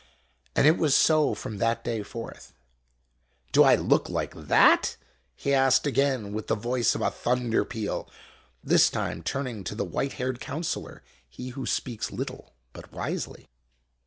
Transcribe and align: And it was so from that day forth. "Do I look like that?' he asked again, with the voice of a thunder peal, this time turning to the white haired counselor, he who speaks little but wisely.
And 0.55 0.65
it 0.65 0.79
was 0.79 0.95
so 0.95 1.35
from 1.35 1.59
that 1.59 1.83
day 1.83 2.01
forth. 2.01 2.55
"Do 3.51 3.61
I 3.61 3.75
look 3.75 4.09
like 4.09 4.33
that?' 4.33 4.97
he 5.35 5.53
asked 5.53 5.85
again, 5.85 6.33
with 6.33 6.47
the 6.47 6.55
voice 6.55 6.95
of 6.95 7.01
a 7.01 7.11
thunder 7.11 7.63
peal, 7.63 8.09
this 8.63 8.89
time 8.89 9.21
turning 9.21 9.63
to 9.63 9.75
the 9.75 9.85
white 9.85 10.13
haired 10.13 10.39
counselor, 10.39 11.03
he 11.29 11.49
who 11.49 11.67
speaks 11.67 12.09
little 12.09 12.55
but 12.73 12.91
wisely. 12.91 13.47